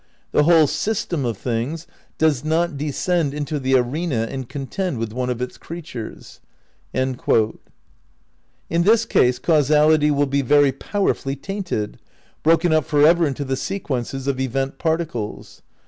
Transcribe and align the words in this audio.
The 0.31 0.45
whole 0.45 0.65
system 0.65 1.25
of 1.25 1.37
thing's 1.37 1.85
does 2.17 2.43
not 2.43 2.75
descend 2.75 3.35
into 3.35 3.59
the 3.59 3.75
arena 3.75 4.25
and 4.31 4.49
con 4.49 4.65
tend 4.65 4.97
with 4.97 5.13
one 5.13 5.29
of 5.29 5.43
its 5.43 5.59
creatures."' 5.59 6.39
In 6.95 7.19
this 8.81 9.05
case 9.05 9.37
causality 9.37 10.09
will 10.09 10.25
be 10.25 10.41
very 10.41 10.71
powerfully 10.71 11.35
tainted, 11.35 11.99
broken 12.41 12.73
up 12.73 12.85
for 12.85 13.05
ever 13.05 13.27
into 13.27 13.45
the 13.45 13.55
sequences 13.55 14.25
of 14.25 14.39
event 14.39 14.79
particles. 14.79 15.61